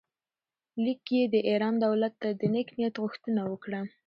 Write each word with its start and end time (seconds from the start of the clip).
لیک 0.83 0.99
کې 1.07 1.15
یې 1.21 1.23
د 1.33 1.35
ایران 1.49 1.75
دولت 1.85 2.13
ته 2.21 2.29
د 2.39 2.41
نېک 2.53 2.69
نیت 2.77 2.95
غوښتنه 3.03 3.41
وکړه. 3.51 3.81